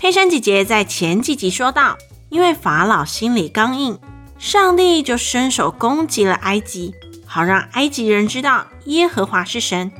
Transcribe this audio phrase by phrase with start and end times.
[0.00, 1.98] 佩珊姐姐在前几集说到，
[2.30, 3.98] 因为法老心里刚硬，
[4.38, 6.94] 上帝就伸手攻击了埃及，
[7.26, 9.92] 好让埃及人知道耶和华是神。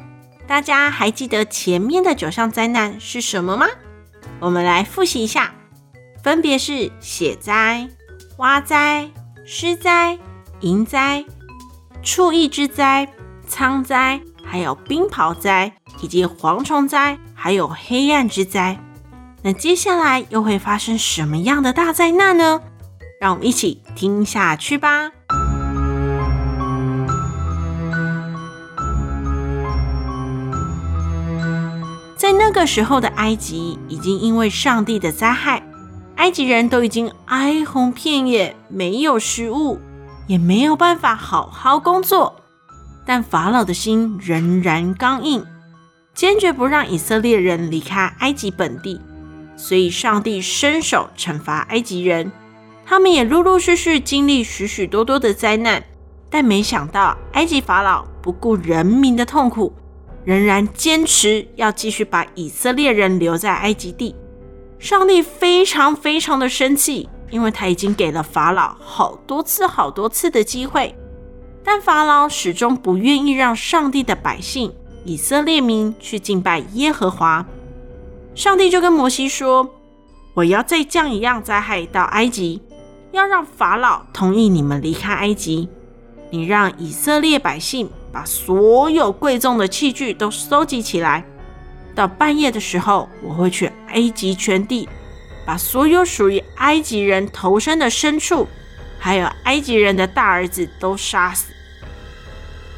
[0.47, 3.67] 大家还记得前面的九项灾难是什么吗？
[4.41, 5.53] 我们来复习一下，
[6.23, 7.87] 分别是血灾、
[8.39, 9.11] 蛙灾、
[9.45, 10.19] 狮灾、
[10.63, 11.23] 蝇灾、
[12.03, 13.07] 畜疫之灾、
[13.47, 18.81] 疮灾，还有冰雹灾，以及蝗虫灾，还有黑暗之灾。
[19.43, 22.61] 那接下来又会发生什么样的大灾难呢？
[23.21, 25.11] 让我们一起听下去吧。
[32.17, 35.63] 在那个时候的埃及，已经因为上帝的灾害，
[36.17, 39.81] 埃及人都已经哀鸿遍野，没有食物，
[40.27, 42.37] 也没有办法好好工作。
[43.07, 45.45] 但法老的心仍然刚硬，
[46.15, 49.01] 坚决不让以色列人离开埃及本地。
[49.63, 52.33] 所以，上帝伸手惩罚埃及人，
[52.87, 55.85] 他们也陆陆续续经历许许多多的灾难。
[56.31, 59.75] 但没想到，埃及法老不顾人民的痛苦，
[60.25, 64.17] 仍然坚持要继续把以色列人留在埃及地。
[64.79, 70.97] 上帝非常非常的生气，因为他已经给了法老好多次好多次的机会，
[71.63, 74.73] 但法老始终不愿意让上帝的百姓
[75.05, 77.47] 以色列民去敬拜耶和华。
[78.41, 79.69] 上帝就跟摩西说
[80.33, 82.63] ：“我要再降一样灾害到埃及，
[83.13, 85.69] 要让法老同意你们离开埃及。
[86.31, 91.23] 你让以色列百姓把所有贵重的器具都收集起来。
[91.95, 94.89] 到半夜的时候，我会去埃及全地，
[95.45, 98.49] 把所有属于埃及人头生的牲畜，
[98.99, 101.53] 还有埃及人的大儿子都杀死。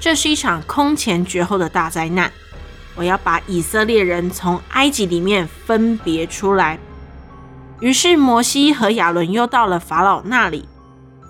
[0.00, 2.33] 这是一场空前绝后的大灾难。”
[2.95, 6.79] 我要把以色列人从埃及里面分别出来。
[7.81, 10.69] 于是摩西和亚伦又到了法老那里，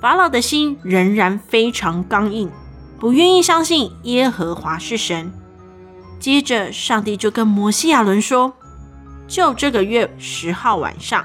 [0.00, 2.50] 法老的心仍然非常刚硬，
[2.99, 5.33] 不愿意相信耶和华是神。
[6.19, 8.53] 接着，上帝就跟摩西、亚伦说
[9.27, 11.25] ：“就这个月十号晚上，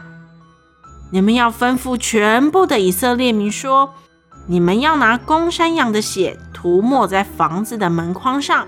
[1.11, 3.93] 你们要吩咐全部的以色列民说，
[4.47, 8.65] 你们要拿公山羊的血涂抹在房子的门框上。”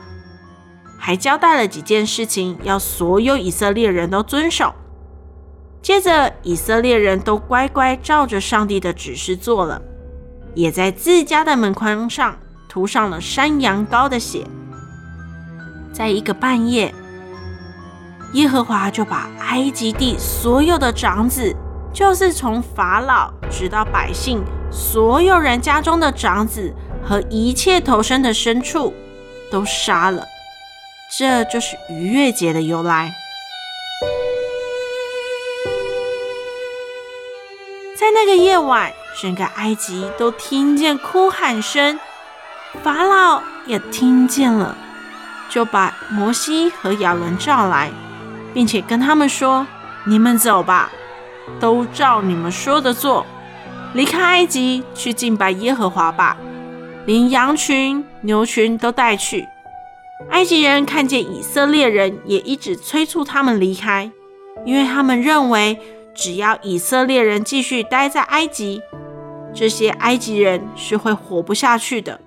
[1.09, 4.75] 还交代了几件事情，要所有以色列人都遵守。
[5.81, 9.81] 接着，以色列人都乖乖照着上帝的指示做了，
[10.53, 12.37] 也在自家的门框上
[12.67, 14.45] 涂上了山羊羔的血。
[15.91, 16.93] 在一个半夜，
[18.33, 21.55] 耶和华就把埃及地所有的长子，
[21.91, 26.71] 就是从法老直到百姓，所有人家中的长子
[27.03, 28.93] 和一切头生的牲畜，
[29.51, 30.23] 都杀了。
[31.17, 33.11] 这就是逾越节的由来。
[37.97, 41.99] 在那个夜晚，整个埃及都听见哭喊声，
[42.83, 44.77] 法老也听见了，
[45.49, 47.89] 就把摩西和亚伦召来，
[48.53, 49.65] 并且跟他们说
[50.05, 50.91] ：“你们走吧，
[51.59, 53.25] 都照你们说的做，
[53.93, 56.37] 离开埃及去敬拜耶和华吧，
[57.05, 59.47] 连羊群、牛群都带去。”
[60.28, 64.12] 埃及人看见以色列人，也一直催促他们离开，
[64.66, 65.80] 因为他们认为，
[66.13, 68.81] 只要以色列人继续待在埃及，
[69.56, 72.19] 这些埃及人是会活不下去的。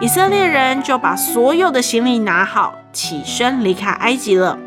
[0.00, 4.58] 以色列人就把所有的行李拿好，起身离开埃及了。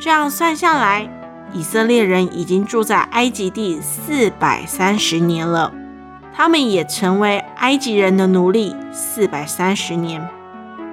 [0.00, 1.08] 这样算下来，
[1.52, 5.72] 以色列人已经住在埃及地四百三十年了。
[6.34, 10.26] 他们也成为埃及人的奴隶四百三十年。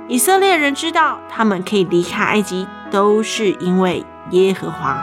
[0.08, 5.02] 以色列人知道他们可以离开埃及，都是因为耶和华。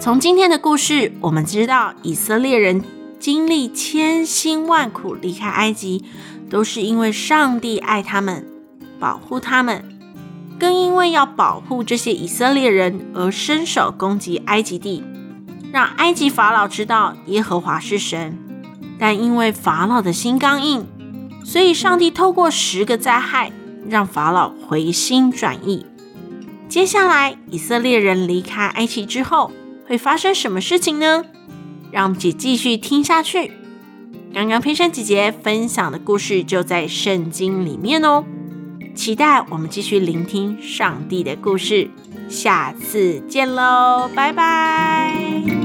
[0.00, 2.82] 从今天的故事，我们知道以色列人
[3.18, 6.04] 经历千辛万苦离开埃及，
[6.50, 8.46] 都是因为上帝爱他们，
[8.98, 9.93] 保护他们。
[10.58, 15.02] 更因为要保护这些以色列人而伸手攻击埃及地，
[15.72, 18.38] 让埃及法老知道耶和华是神。
[18.98, 20.86] 但因为法老的心刚硬，
[21.44, 23.50] 所以上帝透过十个灾害，
[23.88, 25.84] 让法老回心转意。
[26.68, 29.50] 接下来，以色列人离开埃及之后，
[29.86, 31.24] 会发生什么事情呢？
[31.90, 33.52] 让我们继续听下去。
[34.32, 38.24] 刚刚佩珊姐姐分享的故事就在圣经里面哦，
[38.94, 41.90] 期待我们继续聆听上帝的故事。
[42.28, 45.63] 下次见喽，拜拜。